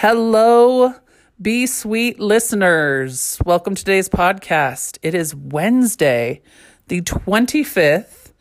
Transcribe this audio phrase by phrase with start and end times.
[0.00, 0.92] Hello,
[1.40, 3.38] B Suite listeners.
[3.46, 4.98] Welcome to today's podcast.
[5.00, 6.42] It is Wednesday,
[6.88, 8.32] the 25th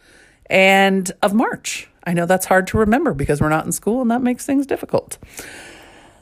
[0.47, 1.89] and of March.
[2.03, 4.65] I know that's hard to remember because we're not in school and that makes things
[4.65, 5.17] difficult.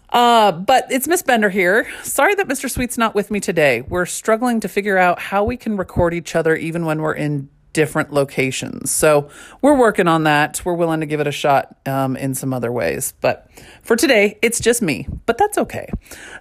[0.09, 1.87] Uh, but it's Miss Bender here.
[2.03, 2.69] Sorry that Mr.
[2.69, 3.81] Sweet's not with me today.
[3.81, 7.49] We're struggling to figure out how we can record each other even when we're in
[7.73, 8.91] different locations.
[8.91, 9.29] So
[9.61, 10.61] we're working on that.
[10.63, 13.13] We're willing to give it a shot um, in some other ways.
[13.19, 13.49] But
[13.81, 15.89] for today, it's just me, but that's okay.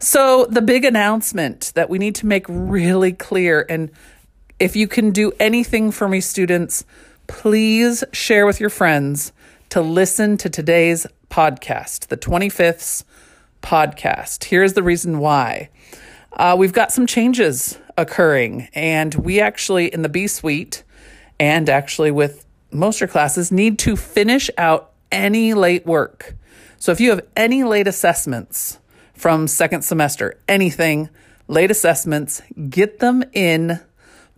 [0.01, 3.91] So the big announcement that we need to make really clear, and
[4.59, 6.85] if you can do anything for me, students,
[7.27, 9.33] please share with your friends
[9.71, 13.05] to listen to today's podcast, the 25th
[13.63, 14.45] podcast.
[14.45, 15.71] Here's the reason why.
[16.35, 20.83] Uh, we've got some changes occurring, and we actually, in the B Suite,
[21.39, 26.35] and actually with most of your classes need to finish out any late work.
[26.79, 28.79] So if you have any late assessments
[29.15, 31.11] from second semester, anything,
[31.47, 33.81] late assessments, get them in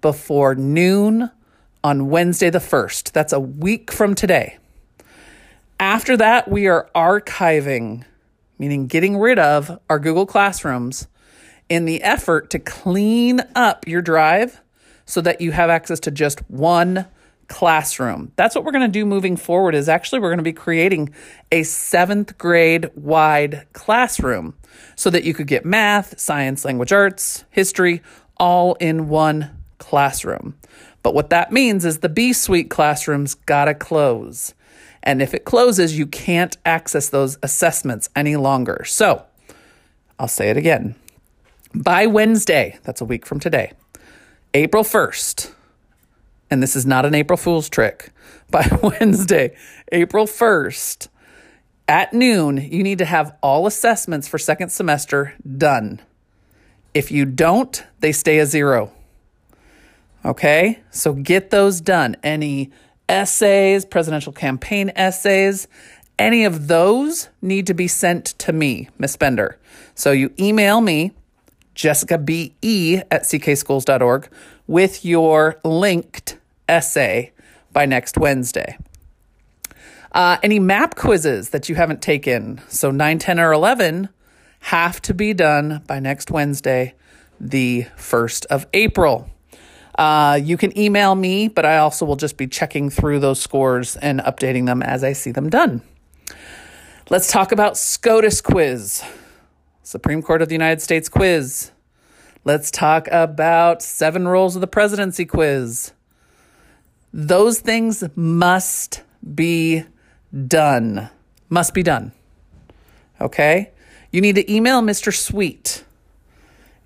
[0.01, 1.31] before noon
[1.83, 3.13] on Wednesday the 1st.
[3.13, 4.59] That's a week from today.
[5.79, 8.05] After that, we are archiving,
[8.59, 11.07] meaning getting rid of our Google Classrooms
[11.69, 14.61] in the effort to clean up your drive
[15.07, 17.07] so that you have access to just one
[17.49, 18.33] classroom.
[18.37, 21.15] That's what we're going to do moving forward is actually we're going to be creating
[21.53, 24.55] a 7th grade wide classroom
[24.97, 28.03] so that you could get math, science, language arts, history
[28.37, 30.55] all in one classroom.
[31.03, 34.55] But what that means is the B suite classrooms got to close.
[35.03, 38.85] And if it closes, you can't access those assessments any longer.
[38.87, 39.25] So,
[40.19, 40.95] I'll say it again.
[41.75, 43.73] By Wednesday, that's a week from today,
[44.57, 45.51] April 1st,
[46.49, 48.11] and this is not an April Fool's trick,
[48.51, 49.57] by Wednesday,
[49.91, 51.09] April 1st,
[51.89, 56.01] at noon, you need to have all assessments for second semester done.
[56.95, 58.93] If you don't, they stay a zero.
[60.25, 60.81] Okay?
[60.91, 62.17] So get those done.
[62.23, 62.71] Any
[63.09, 65.69] essays, presidential campaign essays,
[66.19, 69.59] any of those need to be sent to me, Miss Bender.
[69.95, 71.13] So you email me
[71.75, 73.01] Jessica B.E.
[73.11, 74.29] at ckschools.org
[74.67, 77.33] with your linked essay
[77.73, 78.79] by next Wednesday.
[80.13, 84.09] Uh, any map quizzes that you haven't taken, so 9, 10, or 11,
[84.61, 86.95] have to be done by next Wednesday,
[87.41, 89.29] the 1st of April.
[89.99, 93.97] Uh, you can email me, but I also will just be checking through those scores
[93.97, 95.83] and updating them as I see them done.
[97.11, 99.03] Let's talk about SCOTUS quiz.
[99.85, 101.71] Supreme Court of the United States quiz.
[102.43, 105.93] Let's talk about seven roles of the presidency quiz.
[107.13, 109.03] Those things must
[109.35, 109.85] be
[110.47, 111.11] done.
[111.51, 112.13] Must be done.
[113.21, 113.73] Okay?
[114.11, 115.15] You need to email Mr.
[115.15, 115.85] Sweet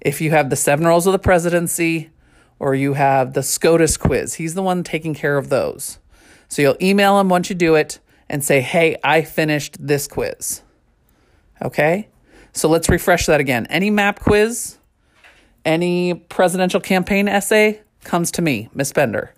[0.01, 2.11] if you have the seven roles of the presidency
[2.59, 4.35] or you have the SCOTUS quiz.
[4.35, 6.01] He's the one taking care of those.
[6.49, 10.63] So you'll email him once you do it and say, hey, I finished this quiz.
[11.63, 12.09] Okay?
[12.53, 13.67] So let's refresh that again.
[13.67, 14.79] Any map quiz,
[15.65, 19.35] any presidential campaign essay comes to me, Miss Bender.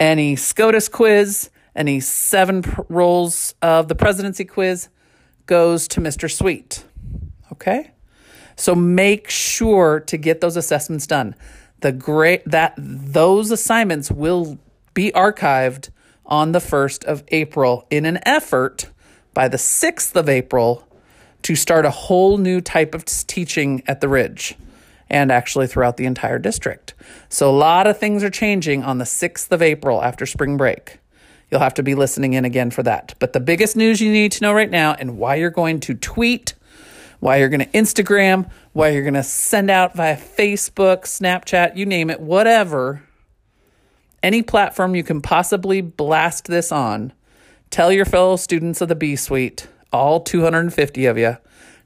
[0.00, 4.88] Any SCOTUS quiz, any seven roles of the presidency quiz
[5.46, 6.30] goes to Mr.
[6.30, 6.84] Sweet.
[7.52, 7.92] Okay?
[8.56, 11.34] So make sure to get those assessments done.
[11.80, 14.58] The great that those assignments will
[14.94, 15.90] be archived
[16.26, 18.90] on the 1st of April in an effort
[19.34, 20.86] by the 6th of April
[21.42, 24.56] to start a whole new type of teaching at the Ridge
[25.10, 26.94] and actually throughout the entire district.
[27.28, 30.98] So a lot of things are changing on the 6th of April after spring break.
[31.50, 33.14] You'll have to be listening in again for that.
[33.18, 35.94] But the biggest news you need to know right now and why you're going to
[35.94, 36.54] tweet,
[37.20, 41.84] why you're going to Instagram, why you're going to send out via Facebook, Snapchat, you
[41.84, 43.02] name it, whatever,
[44.22, 47.12] any platform you can possibly blast this on,
[47.68, 51.36] tell your fellow students of the B Suite all 250 of you,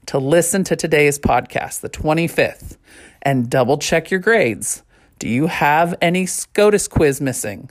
[0.07, 2.77] to listen to today's podcast, the 25th,
[3.21, 4.83] and double check your grades.
[5.19, 7.69] Do you have any SCOTUS quiz missing,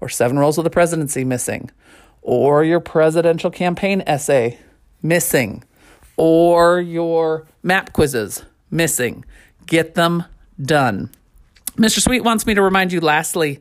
[0.00, 1.70] or seven roles of the presidency missing,
[2.22, 4.58] or your presidential campaign essay
[5.02, 5.64] missing,
[6.16, 9.24] or your map quizzes missing?
[9.66, 10.24] Get them
[10.60, 11.10] done.
[11.76, 12.00] Mr.
[12.00, 13.60] Sweet wants me to remind you, lastly,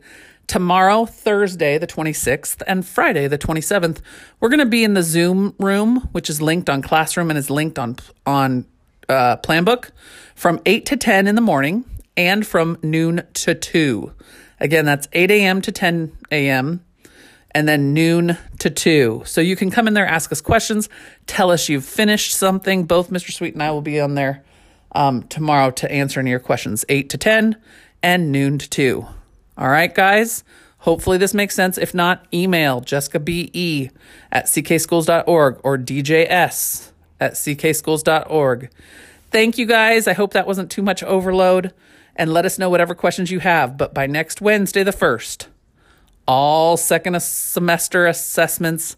[0.50, 4.02] tomorrow, Thursday, the 26th, and Friday, the 27th,
[4.40, 7.50] we're going to be in the Zoom room, which is linked on Classroom and is
[7.50, 8.66] linked on on
[9.08, 9.92] uh, Planbook
[10.36, 11.86] from 8 to 10 in the morning
[12.18, 14.12] and from noon to 2.
[14.60, 15.62] Again, that's 8 a.m.
[15.62, 16.84] to 10 a.m.
[17.52, 19.24] and then noon to 2.
[19.26, 20.90] So you can come in there, ask us questions,
[21.28, 22.86] tell us you've finished something.
[22.86, 23.32] Both Mr.
[23.32, 24.44] Sweet and I will be on there
[24.94, 27.56] um, tomorrow to answer any of your questions, 8 to 10
[28.02, 29.08] and noon to 2.
[29.60, 30.46] All right, guys.
[30.80, 31.78] Hopefully this makes sense.
[31.78, 33.90] If not, email Jessica B.E.
[34.32, 38.70] at ckschools.org or DJS at ckschools.org.
[39.32, 40.08] Thank you guys.
[40.08, 41.74] I hope that wasn't too much overload.
[42.16, 43.78] And let us know whatever questions you have.
[43.78, 45.48] But by next Wednesday, the 1st,
[46.26, 48.96] all second semester assessments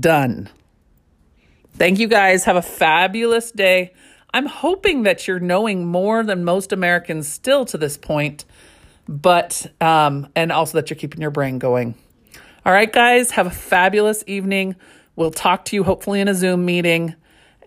[0.00, 0.48] done.
[1.76, 2.44] Thank you guys.
[2.44, 3.92] Have a fabulous day.
[4.32, 8.44] I'm hoping that you're knowing more than most Americans still to this point
[9.08, 11.94] but um, and also that you're keeping your brain going.
[12.66, 14.76] All right, guys, have a fabulous evening.
[15.16, 17.14] We'll talk to you hopefully in a Zoom meeting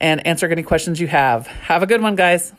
[0.02, 1.48] and answer any questions you have.
[1.48, 2.54] Have a good one, guys.